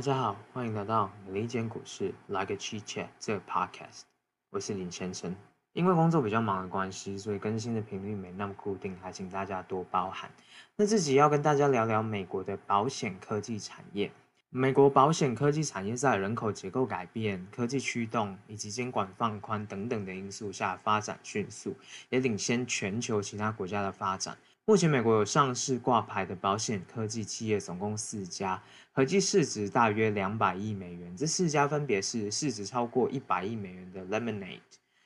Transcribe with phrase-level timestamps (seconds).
[0.00, 4.04] 大家好，欢迎来到理解股市 Like a Chit Chat 这个 Podcast，
[4.48, 5.36] 我是林先生。
[5.74, 10.30] 因为工作比较忙的关系，所以更新的频率没那么固定，还请大家多包涵。
[10.74, 14.10] 那这集要跟大家聊聊美国的保险科技产业。
[14.48, 21.76] 美国保险科技产业在人口结构改变、科技驱动以及监管放宽等等的因素下发展迅速，
[22.08, 24.34] 也领先全球其他国家的发展。
[24.70, 31.12] 目前，美国有上市挂牌的保险科技企业总共四家，合计市值大约两百亿美元。
[31.16, 34.60] 这四家分别是市值超过一百亿美元的 Lemonade，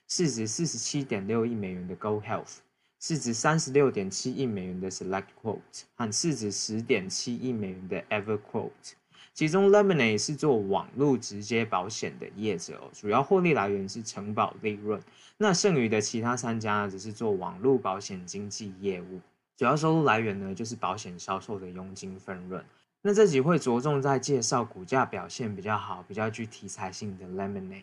[0.06, 2.58] 市值四十七点六亿美元的 Go Health，
[3.00, 8.92] 市值三十六点七亿美元的 SelectQuote 和市值十点七亿美元的 EverQuote。
[9.32, 15.00] 其中，Lemonade 是做网络直接保险的业者，主要获利来源是承保利润。
[15.38, 19.22] 那剩余的其他三家呢，则是做网络保险经纪业务。
[19.56, 22.64] 主要收入来源呢，就是保险销售的佣金分润。
[23.02, 27.82] 那这集会着重在介绍股价表现比较好、比较具题材性的 Lemonade。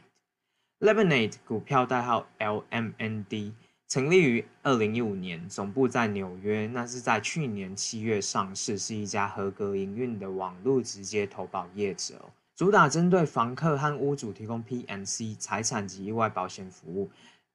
[0.79, 3.53] Lemonade 股票代号 LMND，
[3.87, 6.65] 成立于二零一五年，总部在纽约。
[6.65, 12.19] 那是在去年七月上市，是一家合格营运的网络直接投保业者，
[12.55, 17.11] 主打针对房客和屋主提供 P&C 财产及意外保险服务。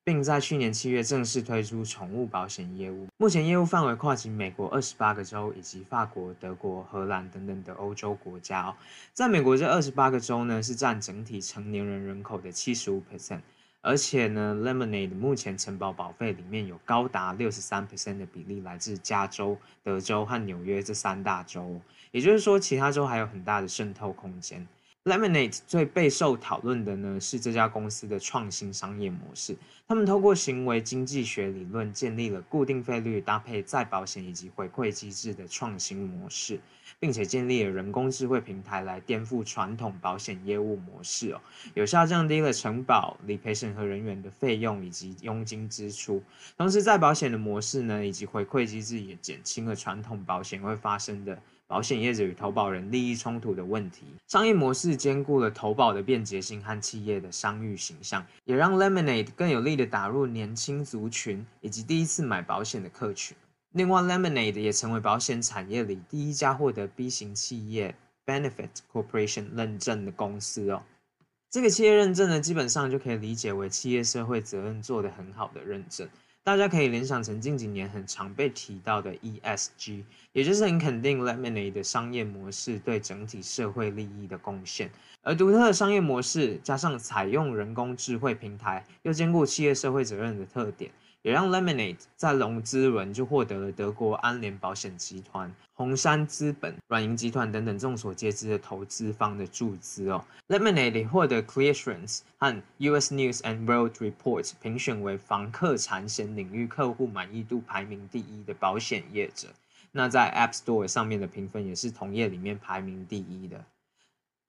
[0.07, 3.09] 并在去年七月正式推出宠物保险业务。
[3.17, 8.77] 目前业务范围跨及美国二十八个州，以及法国、德国、荷兰等等的欧洲国家哦。
[9.13, 13.41] 在美国这二十八个州呢，是占整体成年人人口的七十五 percent。
[13.81, 21.81] 而且呢，Lemonade 目前承保保费里面有高达六十三 percent 的比例来自加州、德州和纽约这三大州。
[22.13, 24.65] 也就是说，其他州还有很大的渗透空间。
[25.07, 29.57] Lemonade 最备受讨论的呢，是这家公司的创新商业模式。
[29.87, 36.59] 他们透过行为经济学理论，建立了固定费率搭配再保险以及回馈机制的创新模式，
[36.99, 41.41] 并且建立了人工智慧平台来颠覆传统保险业务模式哦，
[41.75, 46.21] 有效降低了承保、理赔审核人员的费用以及佣金支出。
[46.57, 51.41] 同时，再保险的模式呢，以及回馈机制也减轻了传统保险会发生的。
[51.69, 63.37] 保险业者与投保人利益冲突的问题，商业模式兼顾了投保的便捷性和企业的商誉形象，也让 Lemonade 更有力的打入年轻族群以及第一次买保险的客群。
[63.73, 67.95] 另外，Lemonade 也成为保险产业里第一家获得 B 型企业
[68.25, 70.83] Benefit Corporation 认证的公司哦。
[71.51, 76.09] 这个企业认证呢，基本上就可以理解为企业社会责任做得很好的认证。
[76.47, 84.89] 大家可以联想成近几年很常被提到的 ESG，也就是很肯定 Lemonade 的商业模式对整体社会利益的贡献。
[85.23, 90.89] 而独特的商业模式加上采用人工智慧平台，又兼顾企业社会责任的特点。
[91.27, 100.25] 也让 Lemonade 在融资轮就获得了德国安联保险集团、红杉资本、软银集团等等众所皆知的投资方的注资哦。
[100.47, 109.49] Lemonade 获得 Clearance 和 US News and World Report 评选为房客产险领域客户满意度排名第一的保险业者。
[109.91, 113.65] 那在 App Store 上面的评分也是同业里面排名第一的。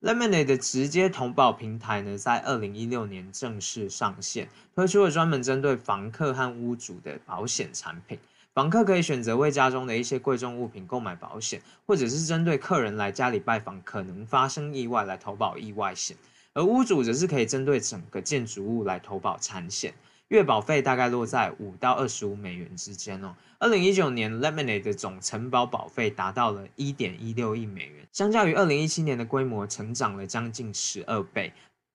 [0.02, 8.19] Lemonade 的直接投保平台呢，在二零一六年正式上线，推出了专门针对房客和屋主的保险产品。
[8.53, 16.16] 房客可以选择为家中的一些贵重物品购买保险，或者是针对客人来家里拜访可能发生意外来投保意外险，
[16.53, 19.91] 而屋主则是可以针对整个建筑物来投保产险。
[20.29, 23.33] 月保费大概落在五到二十五美元之间哦。
[23.59, 31.53] 二零一九年，Lemonade 的总承保保费达到了一点一六亿美元，相较于二零一七年的规模，成长了将近十二倍。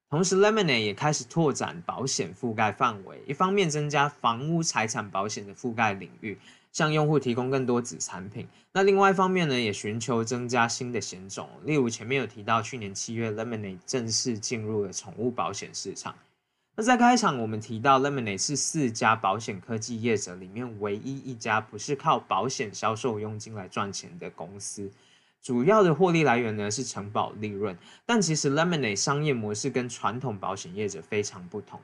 [0.08, 6.38] 同时，Lemonade 也开始拓展保险覆盖范围，一方面增加房屋财产保险的覆盖领域，
[6.72, 16.14] 向用户提供更多子产品；那另外一方面呢，也寻求增加新的险种，例如前面有提到，去年七月，Lemonade 正式进入了宠物保险市场。
[16.74, 24.90] 那在开场，我们提到 Lemonade 是四家保险科技业者里面唯一一家不是靠保险销售佣金来赚钱的公司，
[25.42, 27.76] 主要的获利来源呢是承保利润。
[28.06, 31.78] 但其实 Lemonade 商业模式跟传统保险业者非常不同。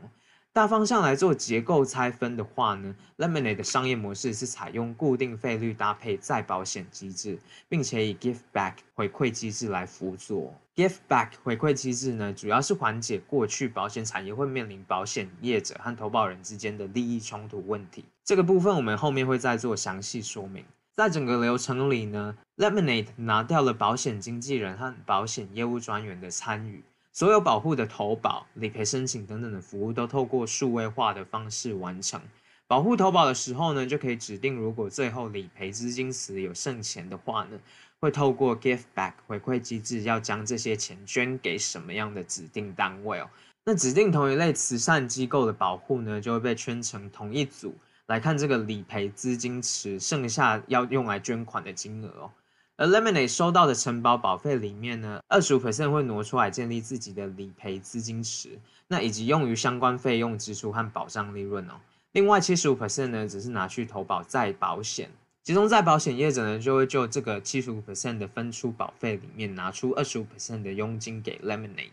[0.53, 10.53] 大方向来做结构拆分的话呢，Lemonade 的商业模式是采用固定费率搭配再保险机制，并且以 Give Back 回馈机制来辅佐。
[10.75, 18.05] Give Back 回馈机制呢，主要是缓解过去保险产业会面临保险业者和投保人之间的利益冲突问题。
[18.25, 20.65] 这个部分我们后面会再做详细说明。
[20.97, 26.83] 在整个流程里呢，Lemonade 拿掉了保险经纪人和保险业务专员的参与。
[27.19, 32.20] 所有保护的投保、理赔申请等等的服务都透过数位化的方式完成。
[32.69, 37.59] 保护投保的时候呢，就可以指定如果最后理赔资金池有剩钱的话呢，
[37.99, 43.29] 会透过 give back 回馈机制，要将这些钱捐给什么样的指定单位哦。
[43.64, 47.75] 那指定同一类慈善机构的保护呢，就会被圈成同一组
[48.06, 52.31] 来看这个理赔资金池，剩下要用来捐款的金额哦。
[52.78, 61.72] 而 Lemonade 收到的承保保费里面呢，二十五 percent 会挪出来建立自己的理赔资金池，那以及用于相关费用支出和保障利润哦。
[62.12, 65.10] 另外七十五 percent 呢，只是拿去投保再保险，
[65.42, 71.90] 其中再保险业者呢，就会就这个七十五 percent 的分出保费里面拿出二十五 percent 的佣金给 Lemonade。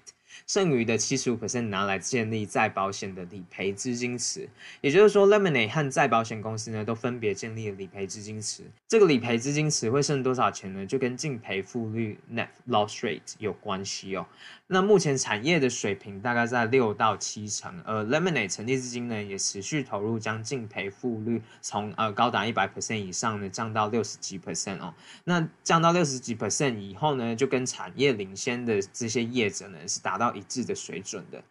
[0.47, 4.47] 剩余的七十五 percent 拿来建立再保险的理赔资金池，
[4.81, 8.63] 也就是说，Lemonade 和再保险公司呢都分别建立了理赔资金池。
[8.87, 10.85] 这个理赔资金池会剩多少钱呢？
[10.85, 14.25] 就跟净赔付率 （net loss rate） 有关系哦。
[14.67, 24.93] 那目前产业的水平大概在六到七成，而 Lemonade 成立资金呢也持续投入，将净赔付率从呃高达一百 percent 以上呢降到六十几 percent 哦。
[25.23, 30.35] 那降到六十几 percent 以后呢，就跟产业领先的这些业者呢是达到。
[30.35, 31.41] 一致的水准的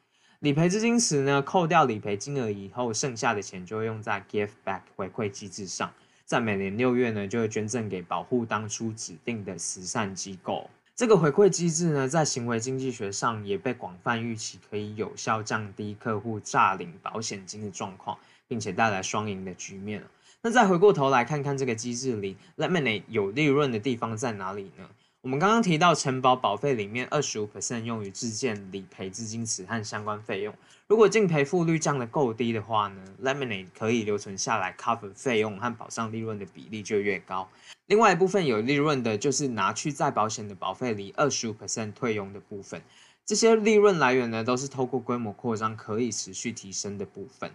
[0.41, 5.91] 理赔资金池呢，扣掉理赔金额以后，剩下的钱就会用在 give back 回馈机制上，
[6.27, 10.69] 在每年六月呢，就会捐赠给保护当初指定的慈善机构。
[10.97, 20.05] 这个回馈机制呢，在行为经济学上也被广泛预期可以有效降低客户诈领保险金的状况，并且带来双赢的局面。
[20.41, 24.89] 那再回过头来看看这个机制里，Lemonade 有利润的地方在哪里呢？
[25.25, 30.55] 我们刚刚提到承保保费里面二十五 percent 用于自建理赔资金池和相关费用。
[30.87, 37.49] 如果净赔付率降得够低的话呢，Lemonade 可以留存下来 cover 费用和保障利润的比例就越高。
[37.87, 42.83] 另外一部分有利润的就是拿去再保险的保费里二十五 percent 退佣的部分。
[43.25, 47.51] 这些利润来源呢，都是透过规模扩张可以持续提升的部分。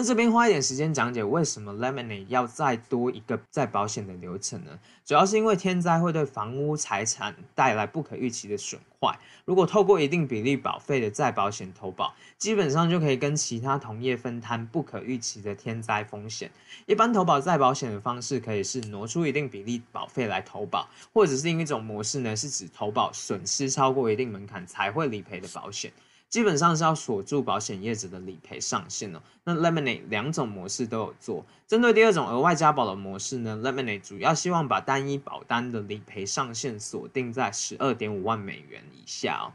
[0.00, 4.70] 那这边花一点时间讲解为什么 Lemonade 要再多一个再保险的流程呢？
[5.04, 9.18] 主要是因为天灾会对房屋财产带来不可预期的损坏。
[9.44, 16.50] 如果透过一定比例保费的再保险投保，基本上就可以跟其他同业分摊不可预期的天灾风险。
[16.86, 25.92] 一般投保再保险的方式可以是挪出一定比例保费来投保，或者是另一种模式呢，是指投保损失超过一定门槛才会理赔的保险。
[26.30, 29.20] 基本上是要锁住保险业者的理赔上限哦。
[29.44, 31.44] 那 Lemonade 两种模式都有做。
[31.66, 39.52] 针对第二种额外加保的模式呢，Lemonade 主要希望把单一保单的理赔上限锁定在十二点五万美元以下哦。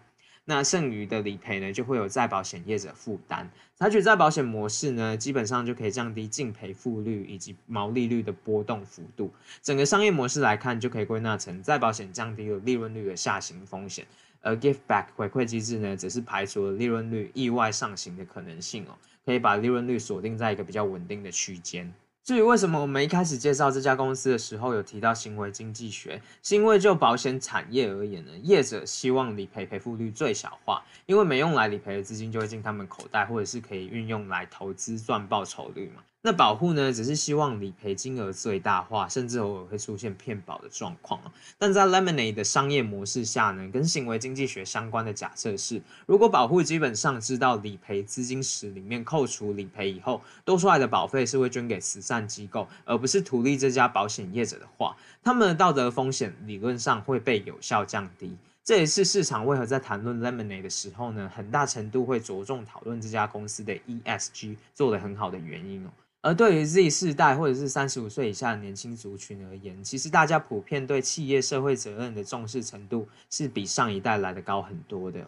[0.48, 3.50] 那剩余的理赔呢，就会有再保险业者负担。
[3.76, 9.34] 采取再保险模式呢，基本上就可以降低净赔付率以及毛利率的波动幅度。
[9.62, 14.06] 整个商业模式来看，就可以归纳成再保险降低了利润率的下行风险。
[14.42, 18.96] 而 give back 回馈机制呢，只是排除了利润率意外上行的可能性哦，
[19.26, 21.92] 可以把利润率锁定在一个比较稳定的区间。
[22.26, 36.02] 至于为什么我们一开始介绍这家公司的时候有提到行为经济学，是因为就保险产业而言呢，业者希望理赔赔付率最小化，因为没用来理赔的资金就会进他们口袋，或者是可以运用来投资赚报酬率嘛。
[36.26, 41.22] 那保护呢，只是希望理赔金额最大化，甚至偶尔会出现骗保的状况。
[41.60, 58.36] 但在 Lemonade 的商业模式下呢，跟行为经济学相关的假设是，如果保护基本上知道理赔资金池里面扣除理赔以后多出来的保费是会捐给慈善机构，而不是图利这家保险业者的话，他们的道德风险理论上会被有效降低。
[58.64, 65.90] 这也是市场为何在谈论 Lemonade 的时候呢，很大程度会着重讨论这家公司的 ESG 做得很好的原因哦。
[66.26, 75.24] 而对于 Z 世代或者是三十五岁以下的年轻族群而言，其实大家普遍对企业社会责任的重视程度是比上一代来得高很多的。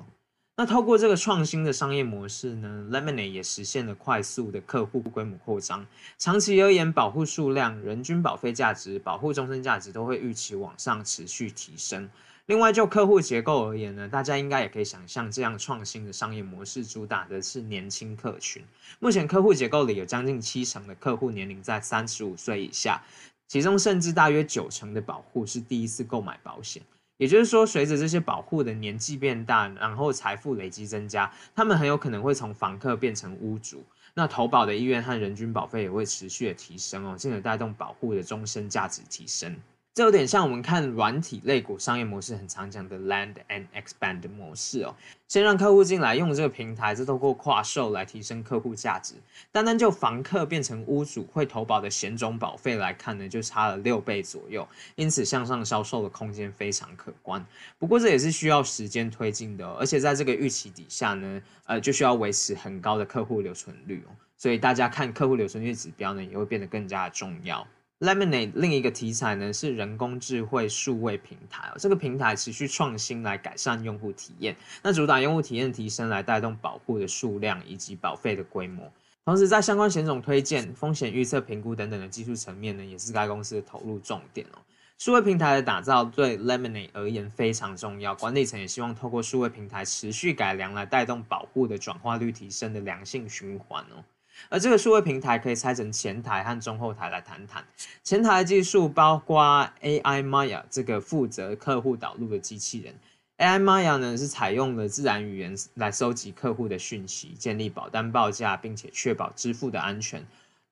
[0.55, 5.85] 那透过这个创新的商业模式呢，Lemonade 也实现了快速的客户规模扩张。
[6.17, 12.09] 长期而言，保户数量、人均保费价值、保护终身价值都会预期往上持续提升。
[12.47, 18.63] 另外，就客户结构而言呢，大家应该也可以想象，这样创新的商业模式主打的是年轻客群。
[18.99, 23.03] 目前客户结构里有将近七成的客户年龄在三十五岁以下，
[23.49, 26.81] 其中甚至大约九成的保户是第一次购买保险。
[27.17, 33.83] 也就是说，随着这些保户的年纪变大，然后财富累积增加，他们很有可能会从房客变成屋主。
[34.13, 39.53] 那投保的意愿和人均保费也会持续的提升哦，进而带动保户的终身价值提升。
[39.97, 44.93] 这有点像我们看软体类股商业模式很常讲的 land and expand 模式哦，
[45.27, 49.15] 先让客户进来用这个平台，再透过跨售来提升客户价值。
[49.51, 57.43] 单单就房客变成屋主会投保的险种保费来看呢，就差了六倍左右，因此向上销售的空间非常可观。
[57.79, 67.65] 不过这也是需要时间推进的哦，而且在这个预期底下呢，呃，就需要维持很高的客户留存率哦，所以大家看客户留存率指标呢，也会变得更加的重要。
[67.99, 78.91] Lemonade 另一个题材呢是人工智慧数位平台，这个平台持续创新来改善用户体验，那主打用户体验提升来带动保护的数量以及保费的规模。
[79.25, 84.59] 同时，在相关险种推荐、风险预测、评估等等的技术层面呢，也是该公司的投入重点哦。
[84.99, 94.03] 数位平台的打造对 Lemonade 而言非常重要，管理层也希望透过数位平台持续改良来带动保护的转化率提升的良性循环哦。
[94.49, 97.63] 而这个数位平台可以拆成前台和中后台来谈谈。
[98.03, 102.95] 前台的技术包括 AI Maya 这个负责客户导入的机器人。
[103.37, 110.25] AI Maya 呢是采用了自然语言来收集客户的讯息，建立保单报价，并且确保支付的安全。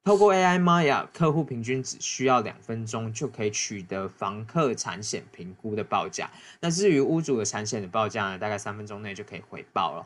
[0.03, 6.29] 透过 AI Maya，客户平均只需要两分钟就可以取得房客产险评估的报价。
[6.59, 10.05] 那至于屋主的产险的报价呢，大概三分钟内就可以回报了。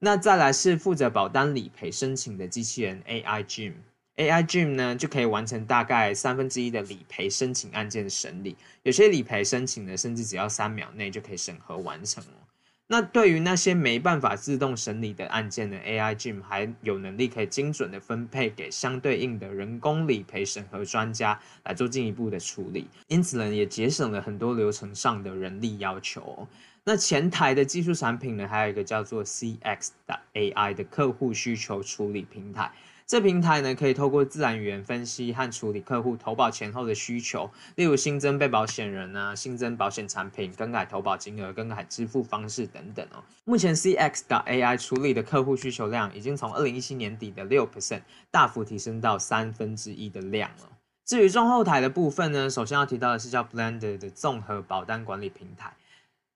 [0.00, 3.72] 那再来是负责保单理赔申请的机器人 AI Jim。
[4.16, 12.46] AI Jim 呢，就可以完成大概三分之一的理赔申请案件的审理，有些理赔申请呢，甚至只要三秒内就可以审核完成哦。
[12.90, 26.48] 那对于那些没办法自动审理的案件呢，AI Jim 还有能力可以精准的分配给相对应的人工理赔审核专家来做进一步的处理，因此呢，也节省了很多流程上的人力要求。
[26.88, 32.72] 那前台的技术产品呢，还有一个叫做 CX 的 AI 的客户需求处理平台。
[33.06, 43.22] 这平台呢，可以透过自然语言分析和处理客户投保前后的需求，例如新增被保险人啊、新增保险产品、更改投保金额、更改支付方式等等哦。
[43.44, 50.70] 目前 CX 的 AI 处理的客户需求量已经从二零一七年底的六 percent 大幅提升到三分之一的量了。
[51.04, 55.70] 至于中后台的部分呢，首先要提到的是叫 Blender 的综合保单管理平台。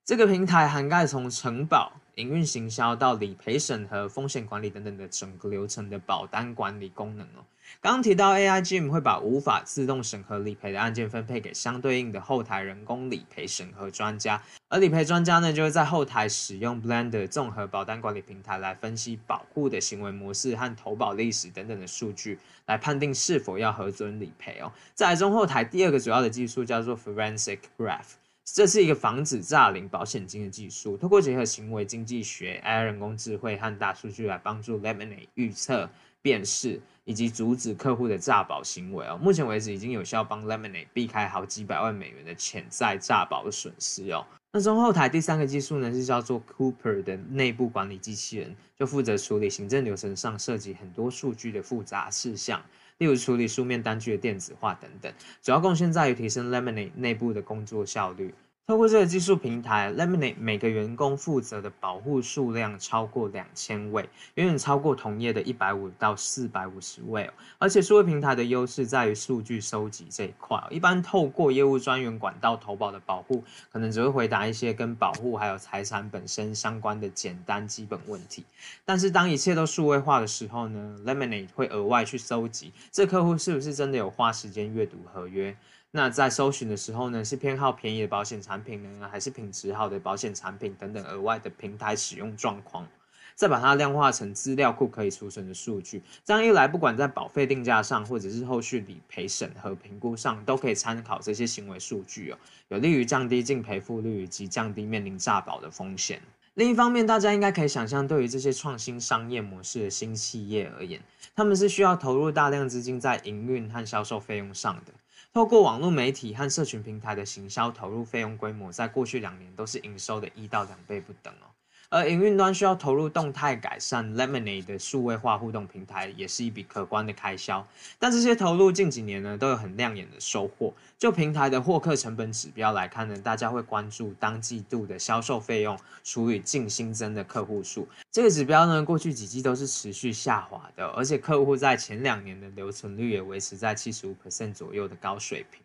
[0.04, 7.46] 这个平台涵盖从承保、营运行销到理赔审核、风险管理等等的整个流程的保单管理功能哦。
[7.80, 24.72] 刚刚提到 AI Jim 会把无法自动审核理赔的案件分配给相对应的后台人工理赔审核专家，而理赔专家呢，就会在后台使用 Blender 综合保单管理平台来分析保户的行为模式和投保历史等等的数据，来判定是否要核准理赔哦。
[24.94, 28.16] 在中后台第二个主要的技术叫做 Forensic Graph。
[28.44, 35.88] 这是一个防止诈领保险金的技术，透过结合行为经济学、AI 人工智慧和大数据来帮助 Lemonade 预测、
[36.20, 39.16] 辨识以及阻止客户的诈保行为哦。
[39.22, 44.26] 目前为止，已经有效帮 Lemonade 避开好几百万美元的潜在诈保损失哦。
[44.52, 52.62] 那中后台第三个技术呢，是叫做 Cooper 的内部管理机器人，就负责处理行政流程上涉及很多数据的复杂事项。
[53.02, 58.32] 例如处理书面单据的电子化等等，主要贡献在于提升 Lemonade 内部的工作效率。
[58.72, 67.30] 透过这个技术平台，Lemonade 每个员工负责的保护数量超过两千位，远远超过同业的一百五到四百五十位。
[67.58, 70.58] 而且数位平台的优势在于数据收集这一块。
[70.70, 78.42] 一般透过业务专员管道投保的保护，可能只会回答一些跟保护还有财产本身相关的简单基本问题。
[78.86, 85.54] 但是当一切都数位化的时候呢，Lemonade 会额外去收集这客户是不是真的有花时间阅读合约。
[85.94, 92.88] 那在搜寻的时候呢，是偏好便宜的保险产品呢，还是品质好的保险产品等等额外的平台使用状况，
[93.34, 96.02] 再把它量化成资料库可以储存的数据。
[96.24, 106.22] 这样一来，不管在保费定价上，或者是后续理赔审核评估上，都可以参考这些行为数据哦，有利于降低净赔付率以及降低面临诈保的风险。
[106.54, 111.02] 另一方面，大家应该可以想象，对于这些创新商业模式的新企业而言，
[111.36, 114.92] 他们是需要投入大量资金在营运和销售费用上的。
[115.34, 121.51] 透过网络媒体和社群平台的行销投入费用规模，在过去两年都是营收的一到两倍不等哦。
[121.92, 127.62] 而营运端需要投入动态改善 Lemonade 的数位化互动平台，也是一笔可观的开销。
[127.98, 130.72] 但这些投入近几年呢，都有很亮眼的收获。
[130.98, 137.86] 就平台的获客成本指标来看呢，大家会关注当季度的销售费用除以净新增的客户数。
[138.10, 145.60] 这个指标呢，过去几季都是持续下滑的，而且客户在前两年的留存率也维持在七十五 percent 左右的高水平。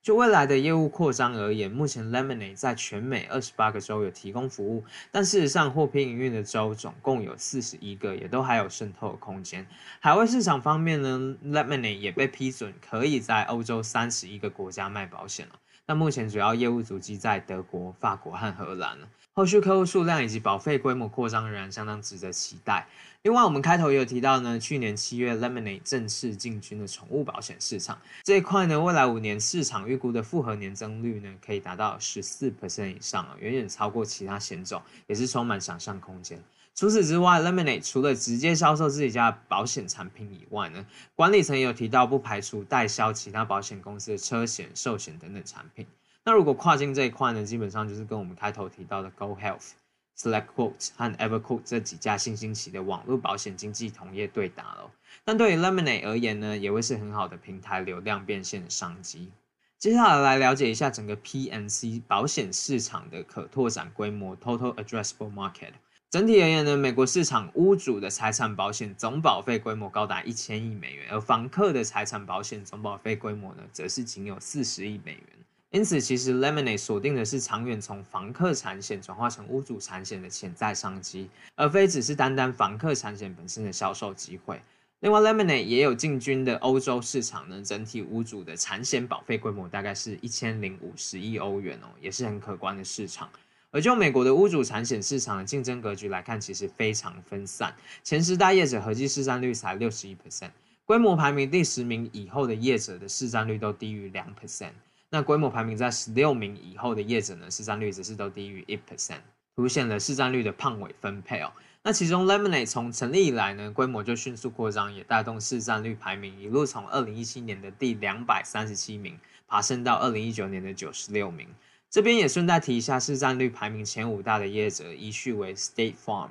[0.00, 9.66] 就未来的业务扩张而言，目前 Lemonade 在全美二十八个州有提供服务，但事实上获批营运的州总共有四十一个，也都还有渗透的空间。
[10.00, 15.54] 海外市场方面呢，Lemonade 也被批准可以在欧洲三十一个国家卖保险了。
[15.84, 18.98] 但目前主要业务足迹在德国、法国和荷兰。
[19.32, 22.86] 后续客户数量以及保费规模扩张仍然相当值得期待。
[23.22, 27.98] 另外，我们开头也有提到呢，去年七月，Lemonade 正式进军了宠物保险市场。
[28.22, 36.40] 这一块呢，未来五年市场预估的复合年增率呢，可以达到十四 percent 以上啊，远远超过其他险种，也是充满想象空间。
[36.76, 45.84] 除此之外，Lemonade 除了直接销售自己家的保险产品以外呢，管理层也有提到不排除代销其他保险公司的车险、寿险等等产品。
[46.24, 49.72] 那如果跨境这一块呢，基本上就是跟我们开头提到的 Go Health、
[50.20, 54.90] SelectQuote 和 EverQuote 这几家新兴起的网络保险经纪同业对打了。
[55.24, 59.30] 但对于 Lemonade 而言呢，也会是很好的平台流量变现的商机。
[59.78, 65.74] 接下来来了解一下整个 PNC 保险市场的可拓展规模 （Total Addressable Market）。
[66.10, 75.37] 整体而言呢，美国市场屋主的财产保险总保费规模高达一千亿美元，而房客的财产保险总保费规模呢，则是仅有四十亿美元。
[75.70, 84.58] 因此，其实 Lemonade 锁定的是长远从房客产险转化成屋主产险的潜在商机，而非只是单单房客产险本身的销售机会。
[85.00, 93.28] 另外，Lemonade 也有进军的欧洲市场呢，整体屋主的产险保费规模大概是一千零五十亿欧元哦，也是很可观的市场。
[93.70, 97.74] 而就美国的屋主产险市场的竞争格局来看，其实非常分散。
[98.02, 100.50] 前十大业者合计市占率才六十一 percent，
[100.86, 104.70] 规模排名第十名以后的业者的市占率都低于两 percent。
[105.10, 109.20] 那规模排名在十六名以后的业者呢，市占率则是都低于一 percent，
[109.56, 111.50] 凸显了市占率的胖尾分配哦。
[111.82, 121.48] 那其中 Lemonade 从成立以来呢，规模就迅速扩张，也带动市占率排名一路从二零一七年的第两百三十七名爬升到二零一九年的九十六名。
[121.88, 126.28] 这边也顺带提一下，市占率排名前五大的业者依序为 State Farm、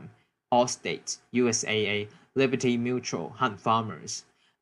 [0.50, 4.20] Allstate、USAA、Liberty Mutual 和 Farmers。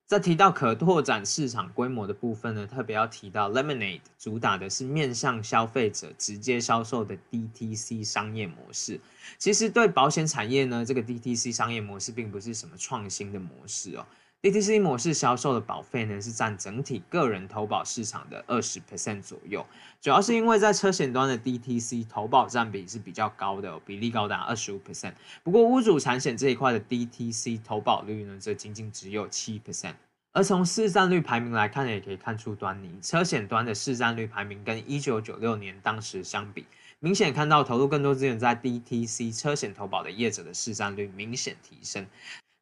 [0.07, 8.99] 在提到可拓展市场规模的部分呢，特别要提到 Lemonade 主打的是面向消费者直接销售的 DTC 商业模式。
[9.39, 14.05] 其实对保险产业呢，这个 DTC 商业模式并不是什么创新的模式哦。
[14.41, 19.65] DTC 模式销售的保费呢，是占整体个人投保市场的二十 percent 左右，
[19.99, 25.13] 主要是因为在车险端的 DTC 投保占比是比较高的，比例高达二十五 percent。
[25.41, 29.95] 不过屋主产险这一块的 DTC 投保率呢，则仅仅只有七 percent。
[30.31, 36.67] 而从市占率排名来看呢，也可以看出端倪，车险端的市占率排名跟一九九六年当时相比，
[36.99, 42.05] 明显看到投入更多资源在 DTC 车险投保的业者的市占率明显提升。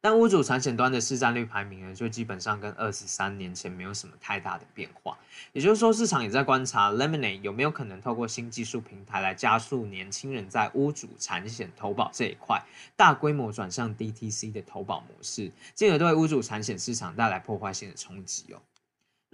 [0.04, 5.16] 但屋主产险端的市占率排名呢，就基本上跟二十三年前没有什么太大的变化。
[5.54, 12.62] 也就是说，市场也在观察 Lemonade 有没有可能透过新技术平台来加速年轻人在屋主产险投保这一块
[12.94, 18.60] 大规模转向 DTC 的投保模式，进而对屋主产险市场带来破坏性的冲击哦。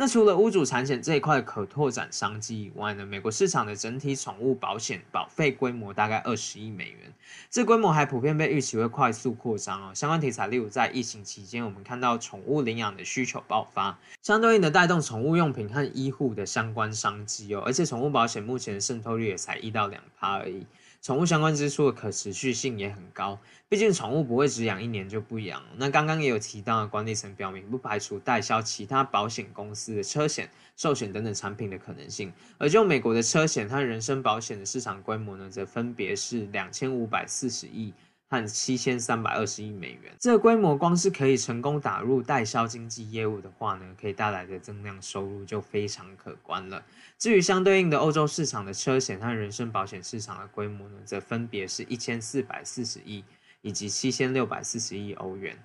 [0.01, 7.13] 那除了屋主产险这一块可拓展商机以外呢，美国市场的整体宠物保险保费规模大概二十亿美元，
[7.51, 9.93] 这规模还普遍被预期会快速扩张哦。
[9.95, 17.63] 相关题材，例如在疫情期间，我们看到宠物领养的需求爆发，相对应的带动宠物用品和医护的相关商机哦。
[17.67, 20.65] 而且宠物保险目前的渗透率也才一到两趴而已。
[21.03, 23.39] 宠物相关支出的可持续性也很高，
[23.71, 25.63] 毕竟宠物不会只养一年就不养。
[25.77, 32.31] 那刚刚也有提到，管理层表明不排除代销其他保险公司的车险、寿险等等产品的可能性。
[32.59, 37.95] 而就美国的车险和人身保险的市场规模呢，则分别是两千五百四十亿。
[38.31, 46.81] 和七千三百二十亿美元，这个规模光是可以成功打入代销经纪业务的话呢，可以带来的增量收入就非常可观了。
[47.19, 53.25] 至于相对应的欧洲市场的车险和人身保险市场的规模呢，则分别是一千四百四十亿
[53.63, 55.59] 以及七千六百四十亿欧元。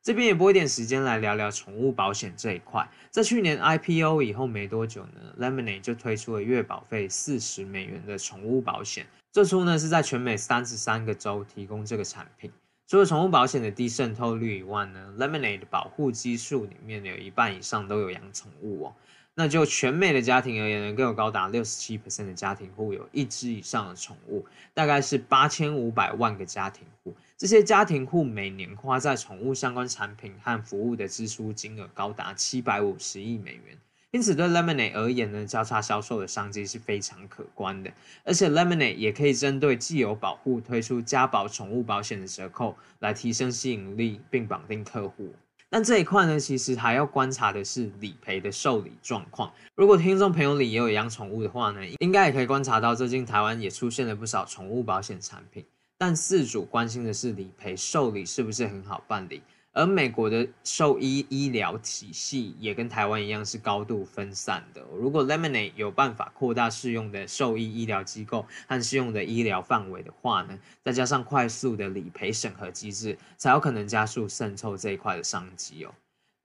[0.00, 2.88] 这边也拨一点时间来聊聊宠物保险这一块。
[3.10, 9.06] 在去年 IPO 以后没多久呢，Lemonade 就推出了月保费四十美元的宠物保险。
[9.32, 12.52] 最初呢，是在全美三十三个州提供这个产品。
[12.86, 18.94] 除了宠物保险的低渗透率以外呢，Lemonade 保护基数里面有一半以上都有养宠物哦。
[19.34, 27.16] 那就全美的家庭而言呢，更有高达六十七 percent 的家庭户有一只以上的宠物，大概是八千五百万个家庭户。
[27.38, 33.78] 这些家庭户每年花在宠物相关产品和服务的支出金额高达七百五十亿美元。
[34.12, 37.90] 因此，对 Lemonade 而言呢，交叉销售的商机是非常可观的。
[38.24, 45.34] 而且，Lemonade 也可以针对既有保户推出加保宠物保险的折扣，来提升吸引力，并绑定客户。
[45.70, 49.50] 但这一块呢，其实还要观察的是理赔的受理状况。
[49.74, 55.64] 如果听众朋友里也有养宠物的话呢，应该也可以观察到，最近台湾也出现了不少宠物保险产品。
[55.96, 59.40] 但饲主关心的是理赔受理是不是很好办理。
[59.72, 64.82] 而美国的兽医医疗体系也跟台湾一样是高度分散的。
[64.94, 75.94] 如果 Lemonade 有办法扩大适用的兽医医疗机构和适用的医疗范围的话呢，再加上快速的理赔审核机制，才有可能加速渗透这一块的商机哦。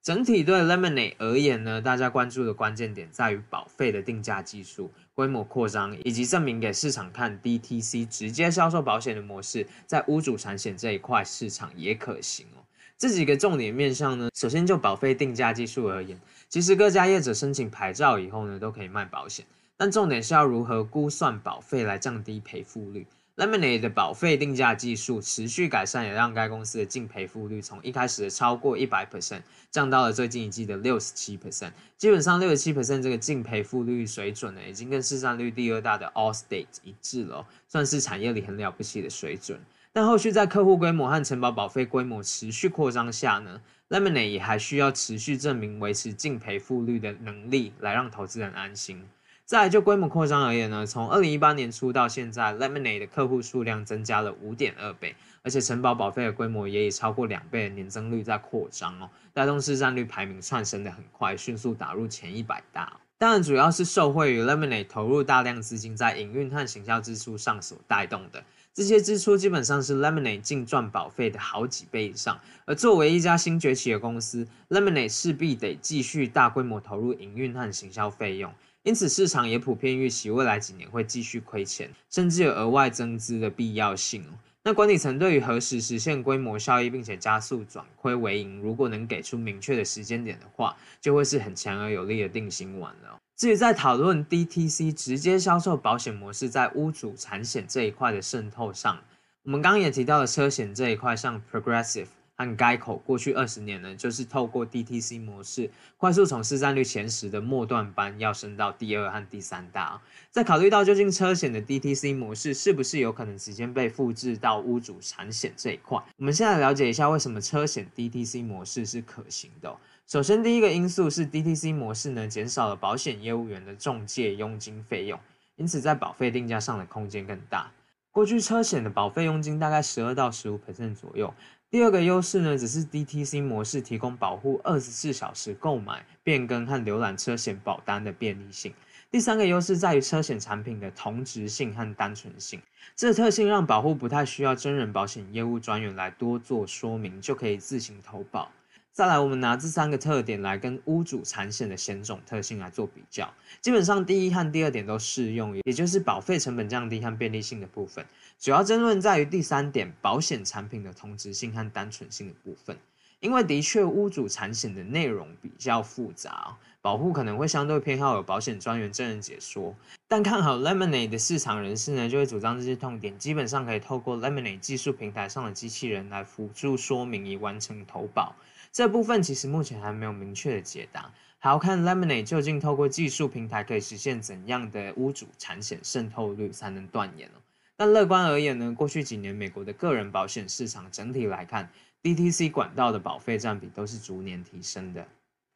[0.02, 4.90] 整体对 Lemonade 而言呢，大家关注的关键点在于保费的定价技术。
[5.14, 12.57] 规模扩张，以及证明给市场看 DTC 直接销售保险的模式，在屋主产险这一块市场也可行哦。
[12.98, 19.46] 这几个重点面向呢，首先就保费定价技术而言，其实各家业者申请牌照以后呢，都可以卖保险，
[19.78, 23.06] 但重点是要如何估算保费来降低赔付率。
[23.36, 31.70] Lemonade 的保费定价技术持续改善，也让该公司的净赔付率从一开始的超过一百 percent 降到了最近一季的六十七 percent。
[32.00, 39.60] 基本上六十七 percent 这个净赔付率水准呢，已经跟市占率第二大的 Allstate 一致了，算是产业里很了不起的水准。
[39.92, 49.04] 但后续在客户规模和承保保费规模持续扩张下呢，Lemonade 也还需要持续证明维持净赔付率的能力，来让投资人安心。
[49.46, 62.92] 再就规模扩张而言呢，从二零一八年初到现在，Lemonade 的客户数量增加了五点二倍，而且承保保费的规模也以超过两倍的年增率在扩张哦，带动市占率排名窜升的很快，迅速打入前一百大。
[63.18, 68.44] 当然，主要是受惠于 Lemonade 投入大量资金在营运和行销支出上所带动的，
[68.78, 72.40] 这些支出基本上是 Lemonade 净赚保费的好几倍以上。
[72.64, 78.54] 而作为一家新崛起的公司，Lemonade 势必得继续大规模投入营运和行销费用。
[78.84, 84.24] 因此，市场也普遍预期未来几年会继续亏钱，甚至有额外增资的必要性。
[84.68, 93.18] 那管理层对于何时实现规模效益，并且加速转亏为盈，如果能给出明确的时间点的话，就会是很强而有力的定心丸了。
[93.38, 99.00] 至于在讨论 DTC 直接销售保险模式在屋主产险这一块的渗透上，
[99.44, 102.08] 我们刚刚也提到了车险这一块，像 Progressive。
[102.38, 110.00] 和开口过去二十年呢，就是透过 DTC 模式，快速从市占率前十的末段班，要升到第二和第三大。
[110.30, 119.76] 在考虑到究竟车险的 DTC 模式是不是有可能直接被复制到屋主产险这一块，我们现在了解一下为什么车险 DTC 模式是可行的。
[120.06, 125.20] 首先，第一个因素是 DTC 模式呢，减少了保险业务员的中介佣金费用，
[125.56, 127.72] 因此在保费定价上的空间更大。
[128.18, 131.32] 过去车险的保费佣金大概十二到十五 percent 左右。
[131.70, 138.74] 第二个优势呢，只是 DTC 模式提供保护二十四小时购买、变更和浏览车险保单的便利性。
[139.12, 142.60] 第三个优势在于车险产品的同质性和单纯性，
[142.96, 148.52] 这特性让保护不太需要真人保险业务专员来多做说明，就可以自行投保。
[148.98, 153.32] 再来，我们拿这三个特点来跟屋主产险的险种特性来做比较，
[153.62, 158.04] 基本上第一和第二点都适用，也就是保费成本降低和便利性的部分。
[158.40, 162.76] 主要争论在于第三点，保险产品的同质性和单纯性的部分。
[163.20, 169.76] 因为的确，屋主产险的内容比较复杂，保护可能会相对偏好有保险专员真人解说。
[170.08, 178.36] 但看好 Lemonade 的市场人士呢，就会主张这些痛点基本上可以透过 Lemonade 技术平台上的机器人来辅助说明，以完成投保。
[178.78, 187.28] 这部分其实目前还没有明确的解答，还要看 Lemonade 究竟透过技术平台可以实现怎样的屋主产险渗透率才能断言。
[187.76, 191.68] 但乐观而言呢，过去几年美国的个人保险市场整体来看
[192.04, 195.04] ，DTC 管道的保费占比都是逐年提升的。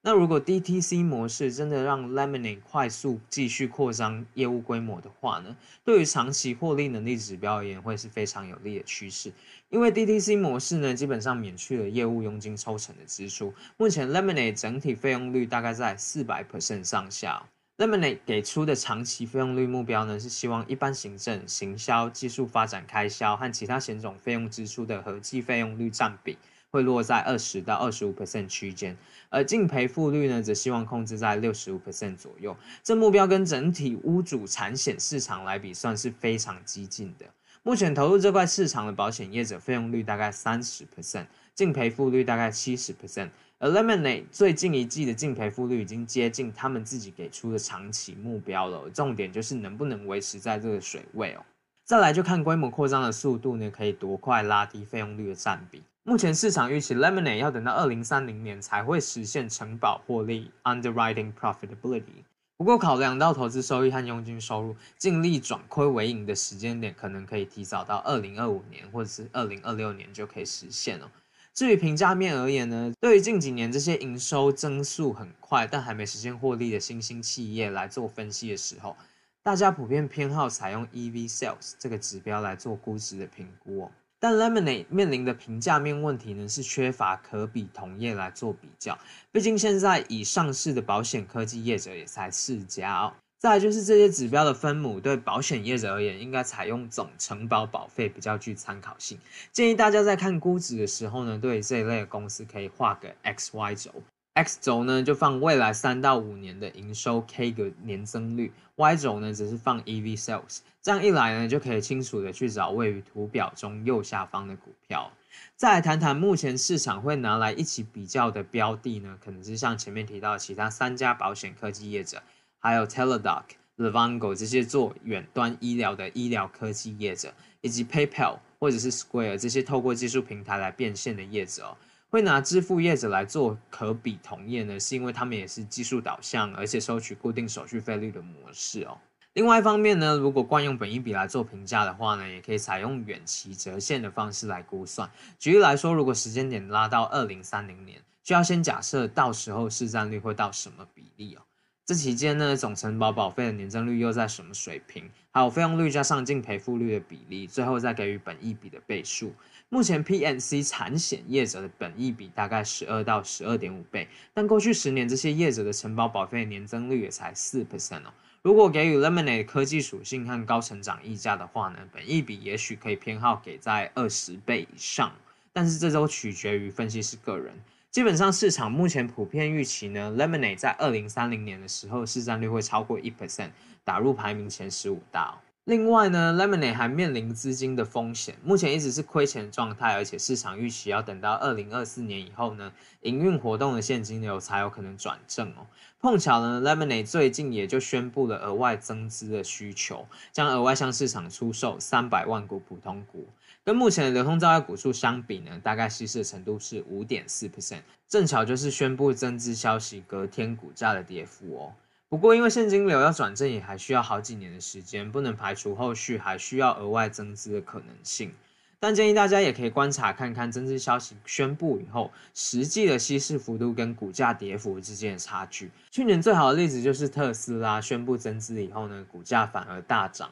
[0.03, 9.31] 那如果 DTC 模式真的让 Lemonade 快速继续扩张业务规模的话呢，对于长期获利能力指标而言，会是非常有利的趋势。
[9.69, 13.53] 因为 DTC 模式呢，基本上免去了业务佣金抽成的支出。
[13.77, 17.43] 目前 Lemonade 整体费用率大概在四百 percent 上下。
[17.77, 26.37] Lemonade 给出的长期费用率目标呢，是希望一般行政、行销、技术发展开销和其他险种费用支出的合计费用率占比。
[26.71, 28.95] 会落在二十到二十五 percent 区间，
[29.29, 32.55] 而净赔付率呢，则希望控制在六十五 percent 左右。
[32.81, 37.25] 这目标跟整体屋主产险市场来比，算是非常激进的。
[37.63, 43.29] 目前投入这块市场的保险业者费用率大概三十 percent，净赔付率大概七十 percent。
[43.59, 48.89] 而 Lemonade 最近一季的净赔付率已经接近他们自己给出的长期目标了。
[48.89, 51.45] 重点就是能不能维持在这个水位哦。
[51.83, 55.83] 再来就看规模扩张的速度呢，可以多快拉低费用率的占比。
[56.03, 62.23] 目前市场预期 Lemonade 要等到二零三零年才会实现承保获利 （underwriting profitability）。
[62.57, 71.11] 不过考量到投资收益和佣金收入，净利转亏为盈的时间点可能可以提早到二零二五年或者是二零二六年就可以实现了。
[71.53, 78.97] 至于评价面而言呢，对于近几年这些营收增速很快但还没实现获利的新兴企业来做分析的时候，
[79.43, 83.91] 大家普遍偏好采用 EV Sales 这个指标来做估值的评估哦。
[84.21, 88.95] 但 Lemonade 面临的评价面问题呢，是缺乏可比同业来做比较。
[89.31, 93.13] 毕竟现在已上市的保险科技业者也才四家哦。
[93.39, 99.17] 再来就是这些指标的分母，对保险业者而言，应该采用总承保保费比较具参考性。
[99.51, 103.91] 建议大家在看估值的时候呢，对这一类的公司可以画个 X Y 轴。
[104.33, 110.59] X 轴呢就放未来三到五年的营收 CAGR 年增率，Y 轴呢则是放 EV sales。
[110.81, 115.11] 这样一来呢，就可以清楚的去找位于图表中右下方的股票。
[115.57, 122.23] 再来谈谈目前市场会拿来一起比较的标的呢，可能是像前面提到的其他三家保险科技业者，
[122.57, 123.43] 还有 Teladoc、
[123.77, 131.77] Livongo 这些做远端医疗的医疗科技业者，以及 PayPal 或者是 Square 这些透过技术平台来变现的业者哦。
[132.11, 138.97] 会拿支付业者来做可比同业呢，是因为他们也是技术导向，而且收取固定手续费率的模式哦。
[139.31, 145.09] 另外一方面呢，如果惯用本益比来做评价的话呢，也可以采用远期折现的方式来估算。
[145.39, 151.41] 举例来说，如果时间点拉到二零三零年，就要先假设到时候市占率会到什么比例哦。
[151.85, 155.09] 这期间呢，总承保保费的年增率又在什么水平？
[155.31, 159.33] 还有费用率加上净赔付率的比例，最后再给予本益比的倍数。
[159.73, 168.11] 目前 P&C 产险业者的本益比大概十二到十二点五倍，但过去十年这些业者的承保保费年增率也才四 percent 哦。
[168.41, 175.13] 如果给予 Lemonade 科技属性和高成长溢价的话呢，本益比也许可以偏好给在二十倍以上，
[175.53, 177.53] 但是这都取决于分析师个人。
[177.89, 183.51] 基本上市场目前普遍预期呢，Lemonade 在二零三零年的时候市占率会超过一 percent，
[183.85, 185.39] 打入排名前十五大。
[185.65, 192.71] 另外呢，Lemonade 还面临资金的风险，目前一直是亏钱状态，而且市场预期要等到二零二四年以后呢，
[193.01, 195.67] 营运活动的现金流才有可能转正哦。
[195.99, 203.27] 碰巧呢，Lemonade 最近也就宣布了额外增资的需求，将额外向市场出售三百万股普通股，
[203.63, 211.73] 跟目前的流通造价股数相比呢，大概稀释程度是五点四 percent，正巧就是宣布增资消息隔天股价的跌幅哦。
[212.11, 218.33] 不过，因为现金流要转正也还需要好几年的时间，不能排除后续还需要额外增资的可能性。
[218.81, 225.71] 但建议大家也可以观察看看增资消息宣布以后，实际的稀释幅度跟股价跌幅之间的差距。
[225.89, 230.29] 去年最好的例子就是特斯拉宣布增资以后呢，股价反而大涨。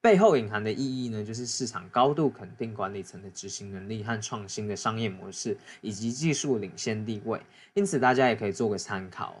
[0.00, 7.40] 背后隐含的意义呢，就是市场高度肯定管理层的执行能力和创新的商业模式，以及技术领先地位。
[7.74, 9.34] 因此，大家也可以做个参考。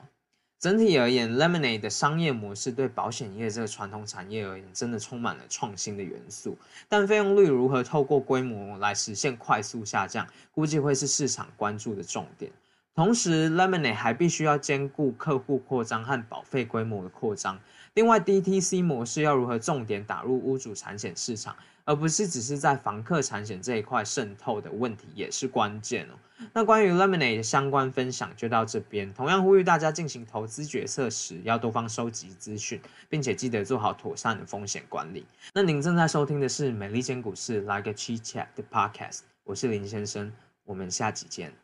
[0.58, 6.56] 整体而言，Lemonade 的商业模式对保险业这个传统产业而言，真的充满了创新的元素。
[6.88, 12.50] 但费用率如何透过规模来实现快速下降，估计会是市场关注的重点。
[12.94, 17.60] 同时，Lemonade 还必须要兼顾客户扩张和保费规模的扩张。
[17.96, 21.56] 另外，DTC 模式要如何重点打入屋主产险市场？
[21.86, 26.14] 而不是只是在房客产险这一块渗透的问题也是关键哦。
[26.52, 32.78] 那关于 Lemonade 相关分享就到这边，同样呼吁大家进行投资决策时要多方收集资讯，
[33.08, 35.24] 并且记得做好妥善的风险管理。
[35.54, 40.30] 那您正在收听的是美利坚股市 Like a Chit Chat 的 Podcast，我是林先生，
[40.64, 41.54] 我们下集见。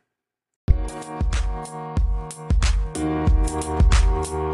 [4.25, 4.53] Oh,